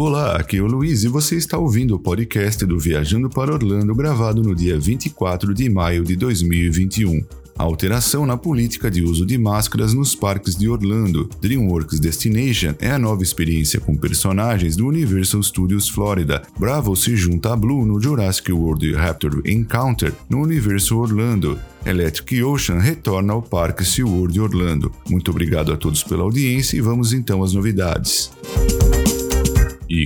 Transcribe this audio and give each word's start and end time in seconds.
Olá, 0.00 0.36
aqui 0.36 0.58
é 0.58 0.62
o 0.62 0.66
Luiz 0.68 1.02
e 1.02 1.08
você 1.08 1.34
está 1.34 1.58
ouvindo 1.58 1.96
o 1.96 1.98
podcast 1.98 2.64
do 2.64 2.78
Viajando 2.78 3.28
para 3.28 3.52
Orlando, 3.52 3.92
gravado 3.96 4.40
no 4.40 4.54
dia 4.54 4.78
24 4.78 5.52
de 5.52 5.68
maio 5.68 6.04
de 6.04 6.14
2021. 6.14 7.20
A 7.58 7.64
alteração 7.64 8.24
na 8.24 8.36
política 8.36 8.88
de 8.88 9.02
uso 9.02 9.26
de 9.26 9.36
máscaras 9.36 9.92
nos 9.92 10.14
parques 10.14 10.54
de 10.54 10.68
Orlando. 10.68 11.28
DreamWorks 11.40 11.98
Destination 11.98 12.74
é 12.78 12.92
a 12.92 12.98
nova 12.98 13.24
experiência 13.24 13.80
com 13.80 13.96
personagens 13.96 14.76
do 14.76 14.86
Universal 14.86 15.42
Studios 15.42 15.88
Florida. 15.88 16.42
Bravo 16.56 16.94
se 16.94 17.16
junta 17.16 17.52
a 17.52 17.56
Blue 17.56 17.84
no 17.84 18.00
Jurassic 18.00 18.52
World 18.52 18.92
Raptor 18.92 19.42
Encounter 19.44 20.14
no 20.30 20.42
Universal 20.42 20.98
Orlando. 20.98 21.58
Electric 21.84 22.40
Ocean 22.44 22.78
retorna 22.78 23.32
ao 23.32 23.42
Parque 23.42 23.84
SeaWorld 23.84 24.38
Orlando. 24.38 24.92
Muito 25.10 25.32
obrigado 25.32 25.72
a 25.72 25.76
todos 25.76 26.04
pela 26.04 26.22
audiência 26.22 26.76
e 26.76 26.80
vamos 26.80 27.12
então 27.12 27.42
às 27.42 27.52
novidades. 27.52 28.30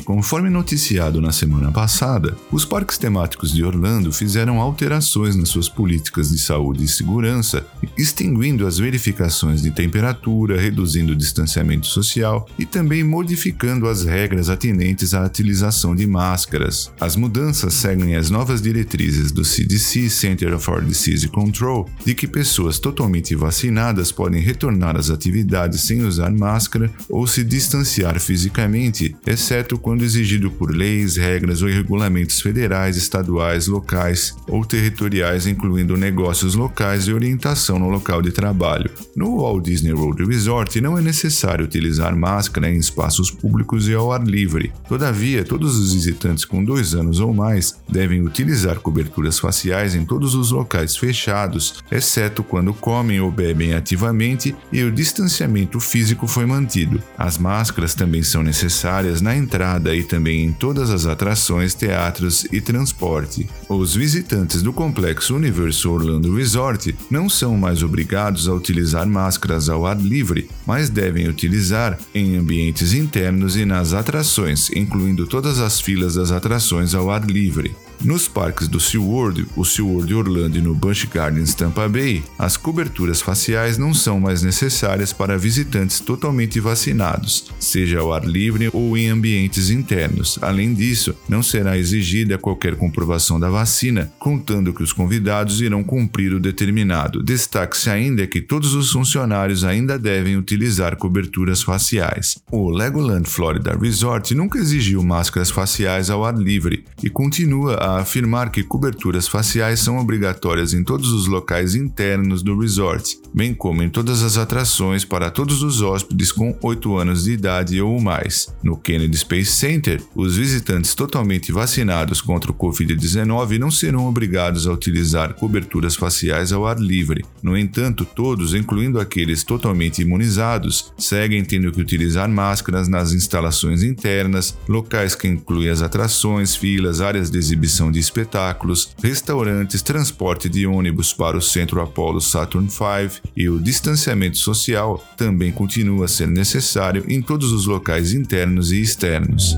Conforme 0.05 0.51
noticiado 0.51 1.21
na 1.21 1.33
semana 1.33 1.71
passada, 1.71 2.37
os 2.51 2.65
parques 2.65 2.99
temáticos 2.99 3.53
de 3.53 3.65
Orlando 3.65 4.13
fizeram 4.13 4.61
alterações 4.61 5.37
nas 5.37 5.49
suas 5.49 5.69
políticas 5.69 6.31
de 6.31 6.39
saúde 6.39 6.85
e 6.85 6.89
segurança, 6.89 7.67
extinguindo 7.97 8.67
as 8.67 8.79
verificações 8.79 9.63
de 9.63 9.71
temperatura, 9.71 10.61
reduzindo 10.61 11.13
o 11.13 11.17
distanciamento 11.17 11.87
social 11.87 12.49
e 12.59 12.67
também 12.67 13.03
modificando 13.03 13.89
as 13.89 14.05
regras 14.05 14.49
atinentes 14.49 15.15
à 15.15 15.25
utilização 15.25 15.95
de 15.95 16.07
máscaras. 16.07 16.93
As 17.01 17.17
mudanças 17.17 17.75
seguem 17.75 18.17
as 18.17 18.31
novas 18.31 18.61
diretrizes 18.61 19.33
do 19.33 19.45
CDC, 19.45 20.11
Center 20.11 20.59
for 20.59 20.85
Disease 20.85 21.29
Control, 21.29 21.89
de 22.05 22.15
que 22.15 22.27
pessoas 22.27 22.79
totalmente 22.79 23.35
vacinadas 23.35 24.11
podem 24.11 24.41
retornar 24.41 24.97
às 24.97 25.11
atividades 25.11 25.83
sem 25.83 26.03
usar 26.05 26.31
máscara 26.31 26.91
ou 27.09 27.27
se 27.27 27.45
distanciar 27.45 28.19
fisicamente, 28.19 29.17
exceto 29.27 29.63
exceto 29.63 29.79
quando 29.93 30.05
exigido 30.05 30.51
por 30.51 30.75
leis, 30.75 31.19
regras 31.19 31.61
ou 31.61 31.69
regulamentos 31.69 32.41
federais, 32.41 32.97
estaduais, 32.97 33.67
locais 33.67 34.35
ou 34.49 34.65
territoriais, 34.65 35.47
incluindo 35.47 35.99
negócios 35.99 36.55
locais 36.55 37.07
e 37.07 37.13
orientação 37.13 37.79
no 37.79 37.91
local 37.91 38.23
de 38.23 38.33
trabalho. 38.33 38.91
No 39.15 39.37
Walt 39.37 39.63
Disney 39.63 39.93
World 39.93 40.25
Resort 40.25 40.81
não 40.81 40.97
é 40.97 41.03
necessário 41.03 41.67
utilizar 41.67 42.17
máscara 42.17 42.71
em 42.71 42.79
espaços 42.79 43.31
públicos 43.31 43.87
e 43.87 43.93
ao 43.93 44.11
ar 44.11 44.25
livre. 44.25 44.73
Todavia, 44.89 45.45
todos 45.45 45.77
os 45.77 45.93
visitantes 45.93 46.47
com 46.47 46.65
dois 46.65 46.95
anos 46.95 47.21
ou 47.21 47.35
mais 47.35 47.79
devem 47.87 48.23
utilizar 48.23 48.81
coberturas 48.81 49.39
faciais 49.39 49.95
em 49.95 50.07
todos 50.07 50.35
os 50.35 50.53
locais 50.53 50.97
fechados, 50.97 51.83
exceto 51.93 52.43
quando 52.43 52.73
comem 52.73 53.21
ou 53.21 53.31
bebem 53.31 53.75
ativamente 53.75 54.57
e 54.73 54.83
o 54.83 54.91
distanciamento 54.91 55.79
físico 55.79 56.27
foi 56.27 56.47
mantido. 56.47 57.03
As 57.19 57.37
máscaras 57.37 57.95
também 57.95 58.23
são 58.23 58.43
necessárias 58.43 59.21
na 59.21 59.37
entrada 59.37 59.82
entrada 59.83 59.97
e 59.97 60.03
também 60.03 60.45
em 60.45 60.53
todas 60.53 60.91
as 60.91 61.07
atrações, 61.07 61.75
teatros 61.75 62.47
e 62.53 62.61
transporte. 62.61 63.49
Os 63.69 63.95
visitantes 63.95 64.63
do 64.63 64.73
complexo 64.73 65.35
Universo 65.35 65.91
Orlando 65.91 66.35
Resort 66.35 66.95
não 67.11 67.29
são 67.29 67.57
mais 67.57 67.83
obrigados 67.83 68.49
a 68.49 68.55
utilizar 68.55 69.07
máscaras 69.07 69.69
ao 69.69 69.85
ar 69.85 70.01
livre, 70.01 70.49
mas 70.65 70.89
devem 70.89 71.29
utilizar 71.29 71.99
em 72.15 72.37
ambientes 72.37 72.95
internos 72.95 73.57
e 73.57 73.65
nas 73.65 73.93
atrações, 73.93 74.71
incluindo 74.71 75.27
todas 75.27 75.59
as 75.59 75.81
filas 75.81 76.15
das 76.15 76.31
atrações 76.31 76.95
ao 76.95 77.11
ar 77.11 77.25
livre. 77.25 77.75
Nos 78.05 78.27
parques 78.27 78.67
do 78.67 78.81
SeaWorld, 78.81 79.47
o 79.55 79.65
SeaWorld 79.65 80.13
Orlando 80.13 80.59
e 80.59 80.61
no 80.61 80.75
Busch 80.75 81.05
Gardens 81.05 81.55
Tampa 81.55 81.89
Bay, 81.89 82.25
as 82.37 82.57
coberturas 82.57 83.23
faciais 83.23 83.79
não 83.79 83.95
são 83.95 84.19
mais 84.19 84.43
necessárias 84.43 85.13
para 85.13 85.39
visitantes 85.39 86.01
totalmente 86.01 86.59
vacinados, 86.59 87.53
seja 87.61 88.01
ao 88.01 88.13
ar 88.13 88.25
livre 88.25 88.69
ou 88.73 88.97
em 88.99 89.09
ambientes 89.09 89.71
internos. 89.71 90.37
Além 90.43 90.75
disso, 90.75 91.15
não 91.29 91.45
será 91.45 91.79
exigida 91.79 92.37
qualquer 92.37 92.75
comprovação 92.75 93.39
da 93.39 93.49
vacina, 93.49 94.13
contando 94.19 94.75
que 94.75 94.83
os 94.83 94.93
convidados 94.93 95.61
irão 95.61 95.85
cumprir 95.85 96.35
o 96.35 96.41
determinado. 96.41 97.23
Destaque-se 97.23 97.89
ainda 97.89 98.27
que 98.27 98.41
todos 98.41 98.75
os 98.75 98.91
funcionários 98.91 99.63
ainda 99.63 99.97
devem 99.97 100.37
utilizar 100.37 100.97
coberturas 100.97 101.63
faciais. 101.63 102.37
O 102.51 102.69
Legoland 102.69 103.29
Florida 103.29 103.79
Resort 103.81 104.35
nunca 104.35 104.59
exigiu 104.59 105.05
máscaras 105.05 105.53
faciais 105.53 106.11
ao 106.11 106.25
ar 106.25 106.37
livre 106.37 106.85
e 107.01 107.09
continua 107.09 107.77
a 107.77 107.92
afirmar 108.01 108.51
que 108.51 108.63
coberturas 108.63 109.27
faciais 109.29 109.81
são 109.81 109.99
obrigatórias 109.99 110.75
em 110.75 110.85
todos 110.85 111.13
os 111.13 111.27
locais 111.27 111.75
internos 111.75 112.43
do 112.43 112.59
resort, 112.59 113.19
bem 113.35 113.55
como 113.55 113.83
em 113.83 113.89
todas 113.89 114.23
as 114.23 114.37
atrações 114.37 115.05
para 115.05 115.31
todos 115.31 115.63
os 115.63 115.83
hóspedes 115.83 116.31
com 116.31 116.57
8 116.63 116.97
anos 116.97 117.25
de 117.25 117.33
idade 117.33 117.81
ou 117.81 118.01
mais. 118.01 118.55
No 118.63 118.77
Kennedy 118.77 119.17
Space 119.17 119.53
Center, 119.53 120.03
os 120.15 120.37
visitantes 120.37 120.95
totalmente 120.95 121.53
vacinados 121.53 122.21
contra 122.21 122.51
o 122.51 122.55
Covid-19 122.55 123.59
não 123.59 123.71
serão 123.71 124.07
obrigados 124.07 124.67
a 124.67 124.73
utilizar 124.73 125.35
coberturas 125.35 125.97
faciais 125.97 126.53
ao 126.53 126.67
ar 126.67 126.79
livre. 126.79 127.25
No 127.43 127.57
entanto, 127.57 128.05
todos, 128.05 128.55
incluindo 128.55 129.01
aqueles 129.01 129.43
totalmente 129.43 130.03
imunizados, 130.03 130.93
seguem 130.99 131.45
tendo 131.45 131.73
que 131.73 131.81
utilizar 131.81 132.29
máscaras 132.29 132.89
nas 132.89 133.13
instalações 133.13 133.83
internas, 133.83 134.57
locais 134.69 135.15
que 135.15 135.29
incluem 135.29 135.69
as 135.69 135.83
atrações, 135.83 136.55
filas, 136.55 137.01
áreas 137.01 137.31
de 137.31 137.39
exibição 137.39 137.82
de 137.91 137.99
espetáculos, 137.99 138.95
restaurantes, 139.03 139.83
transporte 139.83 140.49
de 140.49 140.67
ônibus 140.67 141.13
para 141.13 141.37
o 141.37 141.43
Centro 141.43 141.81
Apollo 141.81 142.21
Saturn 142.21 142.69
V 142.69 143.21
e 143.37 143.49
o 143.49 143.59
distanciamento 143.59 144.39
social 144.39 145.03
também 145.17 145.51
continua 145.51 146.05
a 146.05 146.09
ser 146.09 146.29
necessário 146.29 147.05
em 147.09 147.21
todos 147.21 147.53
os 147.53 147.67
locais 147.67 148.13
internos 148.13 148.73
e 148.73 148.81
externos. 148.81 149.57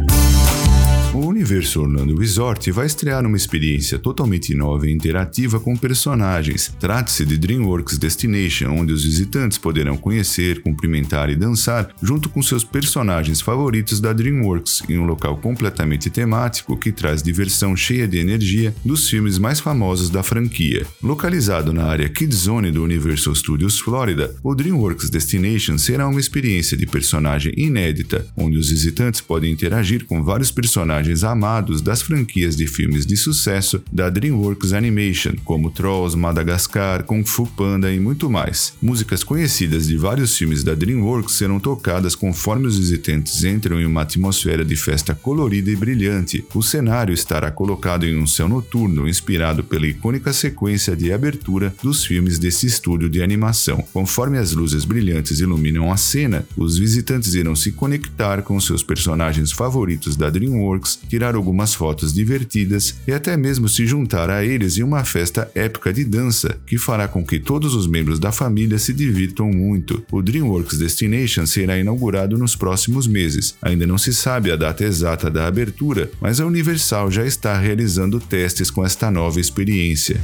O 1.15 1.27
Universo 1.45 1.83
Orlando 1.83 2.17
Resort 2.17 2.71
vai 2.73 2.87
estrear 2.87 3.27
uma 3.27 3.37
experiência 3.37 3.99
totalmente 3.99 4.55
nova 4.55 4.89
e 4.89 4.93
interativa 4.93 5.61
com 5.61 5.77
personagens. 5.77 6.75
Trata-se 6.81 7.27
de 7.27 7.37
DreamWorks 7.37 7.99
Destination, 7.99 8.71
onde 8.71 8.95
os 8.95 9.05
visitantes 9.05 9.59
poderão 9.59 9.95
conhecer, 9.95 10.63
cumprimentar 10.63 11.29
e 11.29 11.37
dançar 11.37 11.95
junto 12.03 12.31
com 12.31 12.41
seus 12.41 12.65
personagens 12.65 13.43
favoritos 13.43 14.01
da 14.01 14.15
DreamWorks 14.15 14.85
em 14.89 14.97
um 14.97 15.05
local 15.05 15.37
completamente 15.37 16.09
temático 16.09 16.79
que 16.79 16.91
traz 16.91 17.23
diversão 17.23 17.77
cheia 17.77 18.09
de 18.09 18.17
energia 18.17 18.75
dos 18.83 19.11
filmes 19.11 19.39
mais 19.39 19.61
famosos 19.61 20.09
da 20.09 20.23
franquia. 20.23 20.87
Localizado 21.03 21.75
na 21.75 21.85
área 21.85 22.09
Kid 22.09 22.35
Zone 22.35 22.71
do 22.71 22.83
Universal 22.83 23.35
Studios 23.35 23.79
Florida, 23.79 24.35
o 24.43 24.55
DreamWorks 24.55 25.11
Destination 25.11 25.77
será 25.77 26.09
uma 26.09 26.21
experiência 26.21 26.75
de 26.75 26.87
personagem 26.87 27.53
inédita, 27.55 28.27
onde 28.35 28.57
os 28.57 28.71
visitantes 28.71 29.21
podem 29.21 29.53
interagir 29.53 30.07
com 30.07 30.25
vários 30.25 30.51
personagens 30.51 30.95
personagens 30.95 31.25
amados 31.35 31.83
das 31.83 32.01
franquias 32.01 32.57
de 32.57 32.69
filmes 32.69 33.05
de 33.05 33.17
sucesso 33.17 33.83
da 33.93 34.09
DreamWorks 34.09 34.73
Animation, 34.73 35.33
como 35.45 35.69
Trolls, 35.69 36.17
Madagascar, 36.17 37.03
Kung 37.03 37.25
Fu 37.25 37.45
Panda 37.45 37.93
e 37.93 37.99
muito 37.99 38.31
mais. 38.31 38.73
Músicas 38.81 39.25
conhecidas 39.25 39.89
de 39.89 39.97
vários 39.97 40.37
filmes 40.37 40.63
da 40.63 40.75
DreamWorks 40.75 41.35
serão 41.35 41.59
tocadas 41.59 42.15
conforme 42.15 42.69
os 42.69 42.79
visitantes 42.79 43.43
entram 43.43 43.81
em 43.81 43.85
uma 43.85 44.03
atmosfera 44.03 44.65
de 44.65 44.77
festa 44.77 45.13
colorida 45.13 45.71
e 45.71 45.77
brilhante. 45.77 46.45
O 46.55 46.63
cenário 46.63 47.13
estará 47.13 47.51
colocado 47.51 48.07
em 48.07 48.17
um 48.17 48.29
céu 48.29 48.49
noturno, 48.49 49.09
inspirado 49.09 49.65
pela 49.65 49.89
icônica 49.89 50.33
sequência 50.33 50.95
de 50.95 51.13
abertura 51.13 51.75
dos 51.83 52.05
filmes 52.05 52.39
desse 52.39 52.67
estúdio 52.67 53.11
de 53.11 53.21
animação. 53.21 53.85
Conforme 53.93 54.39
as 54.39 54.53
luzes 54.53 54.85
brilhantes 54.85 55.41
iluminam 55.41 55.91
a 55.91 55.97
cena, 55.97 56.47
os 56.57 56.79
visitantes 56.79 57.35
irão 57.35 57.57
se 57.57 57.73
conectar 57.73 58.43
com 58.43 58.61
seus 58.61 58.85
personagens 58.85 59.51
favoritos 59.51 60.15
da 60.15 60.31
DreamWorks 60.31 61.01
tirar 61.09 61.24
algumas 61.33 61.75
fotos 61.75 62.13
divertidas 62.13 62.97
e 63.07 63.13
até 63.13 63.37
mesmo 63.37 63.69
se 63.69 63.87
juntar 63.87 64.29
a 64.29 64.45
eles 64.45 64.77
em 64.77 64.83
uma 64.83 65.05
festa 65.05 65.51
épica 65.55 65.93
de 65.93 66.05
dança 66.05 66.59
que 66.67 66.77
fará 66.77 67.09
com 67.09 67.25
que 67.25 67.39
todos 67.39 67.75
os 67.75 67.87
membros 67.87 68.19
da 68.19 68.33
família 68.33 68.79
se 68.79 68.93
divirtam 68.93 69.51
muito. 69.51 70.05
O 70.11 70.21
DreamWorks 70.21 70.79
Destination 70.79 71.47
será 71.47 71.79
inaugurado 71.79 72.37
nos 72.37 72.57
próximos 72.57 73.07
meses. 73.07 73.55
Ainda 73.63 73.87
não 73.87 73.97
se 73.97 74.13
sabe 74.13 74.51
a 74.51 74.57
data 74.57 74.85
exata 74.85 75.31
da 75.31 75.47
abertura, 75.47 76.11
mas 76.21 76.41
a 76.41 76.47
Universal 76.47 77.11
já 77.11 77.25
está 77.25 77.59
realizando 77.59 78.21
testes 78.21 78.71
com 78.71 78.85
esta 78.85 79.11
nova 79.11 79.41
experiência. 79.41 80.21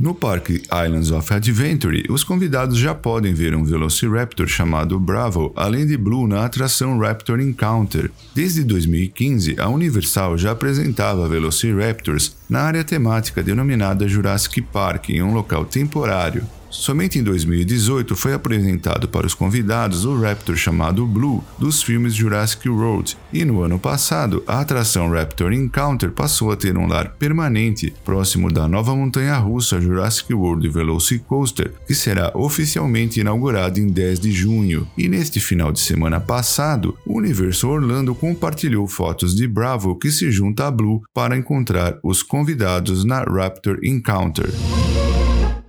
No 0.00 0.14
parque 0.14 0.62
Islands 0.72 1.10
of 1.10 1.30
Adventure, 1.30 2.06
os 2.08 2.24
convidados 2.24 2.78
já 2.78 2.94
podem 2.94 3.34
ver 3.34 3.54
um 3.54 3.62
Velociraptor 3.62 4.46
chamado 4.46 4.98
Bravo, 4.98 5.52
além 5.54 5.86
de 5.86 5.94
Blue 5.94 6.26
na 6.26 6.46
atração 6.46 6.98
Raptor 6.98 7.38
Encounter. 7.38 8.10
Desde 8.34 8.64
2015, 8.64 9.56
a 9.60 9.68
Universal 9.68 10.38
já 10.38 10.52
apresentava 10.52 11.28
Velociraptors 11.28 12.34
na 12.48 12.62
área 12.62 12.82
temática 12.82 13.42
denominada 13.42 14.08
Jurassic 14.08 14.62
Park, 14.62 15.10
em 15.10 15.22
um 15.22 15.34
local 15.34 15.66
temporário. 15.66 16.46
Somente 16.70 17.18
em 17.18 17.22
2018 17.22 18.14
foi 18.14 18.32
apresentado 18.32 19.08
para 19.08 19.26
os 19.26 19.34
convidados 19.34 20.04
o 20.04 20.18
Raptor 20.20 20.56
chamado 20.56 21.04
Blue 21.04 21.42
dos 21.58 21.82
filmes 21.82 22.14
Jurassic 22.14 22.68
World, 22.68 23.18
e 23.32 23.44
no 23.44 23.62
ano 23.62 23.78
passado 23.78 24.42
a 24.46 24.60
atração 24.60 25.10
Raptor 25.10 25.52
Encounter 25.52 26.12
passou 26.12 26.52
a 26.52 26.56
ter 26.56 26.78
um 26.78 26.86
lar 26.86 27.16
permanente 27.18 27.92
próximo 28.04 28.52
da 28.52 28.68
nova 28.68 28.94
montanha-russa 28.94 29.80
Jurassic 29.80 30.32
World 30.32 30.68
Velocicoaster, 30.68 31.72
que 31.86 31.94
será 31.94 32.30
oficialmente 32.34 33.20
inaugurada 33.20 33.80
em 33.80 33.88
10 33.88 34.20
de 34.20 34.30
junho. 34.30 34.86
E 34.96 35.08
neste 35.08 35.40
final 35.40 35.72
de 35.72 35.80
semana 35.80 36.20
passado, 36.20 36.96
o 37.04 37.18
Universo 37.18 37.68
Orlando 37.68 38.14
compartilhou 38.14 38.86
fotos 38.86 39.34
de 39.34 39.48
Bravo 39.48 39.98
que 39.98 40.10
se 40.10 40.30
junta 40.30 40.68
a 40.68 40.70
Blue 40.70 41.02
para 41.12 41.36
encontrar 41.36 41.98
os 42.04 42.22
convidados 42.22 43.04
na 43.04 43.22
Raptor 43.22 43.78
Encounter. 43.82 44.50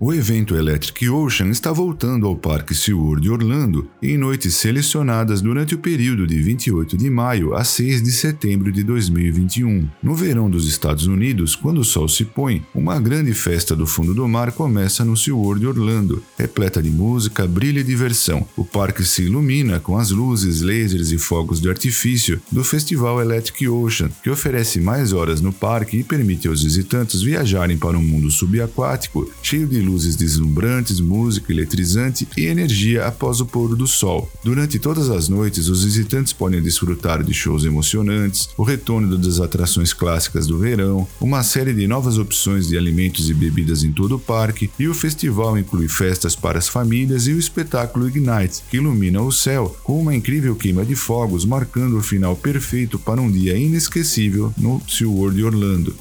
O 0.04 0.12
evento 0.12 0.56
Electric 0.56 1.08
Ocean 1.08 1.50
está 1.50 1.72
voltando 1.72 2.26
ao 2.26 2.36
Parque 2.36 2.74
SeaWorld 2.74 3.30
Orlando 3.30 3.88
em 4.02 4.18
noites 4.18 4.56
selecionadas 4.56 5.44
durante 5.44 5.76
o 5.76 5.78
período 5.78 6.26
de 6.26 6.42
28 6.42 6.98
de 6.98 7.08
maio 7.08 7.54
a 7.54 7.64
6 7.64 8.02
de 8.02 8.12
setembro 8.12 8.72
de 8.72 8.82
2021. 8.82 9.88
No 10.02 10.16
verão 10.16 10.50
dos 10.50 10.68
Estados 10.68 11.06
Unidos, 11.06 11.56
quando 11.56 11.82
o 11.82 11.84
sol 11.84 12.10
se 12.10 12.26
põe, 12.26 12.66
uma 12.74 13.00
grande 13.00 13.32
festa 13.36 13.76
do 13.76 13.86
fundo 13.86 14.16
do 14.16 14.28
mar 14.28 14.52
começa 14.54 15.06
no 15.06 15.16
SeaWorld 15.16 15.68
Orlando, 15.68 16.24
repleta 16.36 16.82
de 16.82 16.90
música, 16.90 17.46
brilho 17.46 17.82
e 17.82 17.84
diversão. 17.84 18.44
O 18.58 18.66
parque 18.66 19.06
se 19.06 19.22
ilumina 19.22 19.80
com 19.80 20.00
as 20.00 20.10
luzes, 20.10 20.62
lasers 20.62 21.12
e 21.12 21.20
fogos 21.20 21.62
de 21.62 21.70
artifício 21.70 22.42
do 22.52 22.64
Festival 22.64 23.22
Electric 23.22 23.68
Ocean, 23.68 24.10
que 24.24 24.32
oferece 24.32 24.80
mais 24.80 25.14
horas 25.14 25.42
no 25.42 25.54
parque 25.54 25.98
e 25.98 26.04
permite 26.04 26.48
aos 26.48 26.64
visitantes 26.64 27.22
viajarem 27.22 27.78
para 27.78 28.00
um 28.00 28.04
mundo 28.04 28.32
subaquático 28.32 29.32
cheio 29.44 29.68
de 29.68 29.91
luzes 29.92 30.16
deslumbrantes, 30.16 31.00
música 31.00 31.52
eletrizante 31.52 32.28
e 32.38 32.46
energia 32.46 33.06
após 33.06 33.42
o 33.42 33.46
pôr 33.46 33.76
do 33.76 33.86
sol. 33.86 34.32
Durante 34.44 34.80
todas 34.80 35.10
as 35.10 35.28
noites, 35.28 35.68
os 35.68 35.84
visitantes 35.84 36.32
podem 36.32 36.62
desfrutar 36.62 37.24
de 37.24 37.34
shows 37.34 37.66
emocionantes, 37.66 38.50
o 38.58 38.64
retorno 38.64 39.18
das 39.18 39.40
atrações 39.40 39.94
clássicas 39.94 40.48
do 40.48 40.58
verão, 40.58 41.08
uma 41.20 41.44
série 41.44 41.74
de 41.74 41.88
novas 41.88 42.18
opções 42.18 42.68
de 42.68 42.78
alimentos 42.78 43.30
e 43.30 43.34
bebidas 43.34 43.84
em 43.84 43.92
todo 43.92 44.16
o 44.16 44.20
parque, 44.20 44.70
e 44.80 44.88
o 44.88 44.94
festival 44.94 45.58
inclui 45.58 45.88
festas 45.88 46.36
para 46.36 46.58
as 46.58 46.70
famílias 46.70 47.28
e 47.28 47.34
o 47.34 47.40
espetáculo 47.40 48.08
Ignite, 48.08 48.64
que 48.70 48.78
ilumina 48.78 49.22
o 49.22 49.32
céu 49.32 49.76
com 49.84 50.00
uma 50.00 50.16
incrível 50.16 50.56
queima 50.56 50.86
de 50.86 50.96
fogos, 50.96 51.46
marcando 51.46 51.98
o 51.98 52.04
final 52.04 52.36
perfeito 52.36 52.98
para 52.98 53.22
um 53.22 53.30
dia 53.30 53.58
inesquecível 53.58 54.54
no 54.58 54.82
SeaWorld 54.88 55.44
Orlando. 55.44 55.96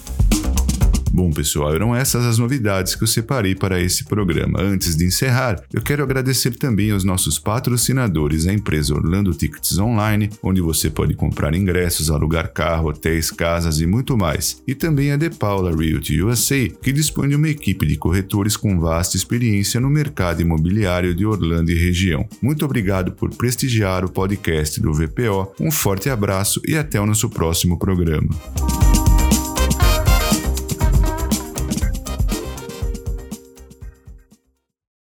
Bom, 1.12 1.30
pessoal, 1.30 1.74
eram 1.74 1.94
essas 1.94 2.24
as 2.24 2.38
novidades 2.38 2.94
que 2.94 3.02
eu 3.02 3.06
separei 3.08 3.54
para 3.54 3.80
esse 3.80 4.04
programa. 4.04 4.60
Antes 4.60 4.96
de 4.96 5.04
encerrar, 5.04 5.60
eu 5.72 5.82
quero 5.82 6.04
agradecer 6.04 6.52
também 6.52 6.92
aos 6.92 7.02
nossos 7.02 7.38
patrocinadores, 7.38 8.46
a 8.46 8.52
empresa 8.52 8.94
Orlando 8.94 9.32
Tickets 9.32 9.78
Online, 9.78 10.30
onde 10.42 10.60
você 10.60 10.88
pode 10.88 11.14
comprar 11.14 11.54
ingressos, 11.54 12.10
alugar 12.10 12.52
carro, 12.52 12.88
hotéis, 12.90 13.30
casas 13.30 13.80
e 13.80 13.86
muito 13.86 14.16
mais. 14.16 14.62
E 14.66 14.74
também 14.74 15.10
a 15.10 15.16
De 15.16 15.30
Paula 15.30 15.76
Realty 15.76 16.22
USA, 16.22 16.68
que 16.80 16.92
dispõe 16.92 17.28
de 17.28 17.34
uma 17.34 17.48
equipe 17.48 17.84
de 17.86 17.96
corretores 17.96 18.56
com 18.56 18.78
vasta 18.78 19.16
experiência 19.16 19.80
no 19.80 19.90
mercado 19.90 20.40
imobiliário 20.42 21.14
de 21.14 21.26
Orlando 21.26 21.72
e 21.72 21.74
região. 21.74 22.28
Muito 22.40 22.64
obrigado 22.64 23.12
por 23.12 23.34
prestigiar 23.34 24.04
o 24.04 24.10
podcast 24.10 24.80
do 24.80 24.92
VPO. 24.92 25.54
Um 25.58 25.72
forte 25.72 26.08
abraço 26.08 26.60
e 26.66 26.76
até 26.76 27.00
o 27.00 27.06
nosso 27.06 27.28
próximo 27.28 27.78
programa. 27.78 28.28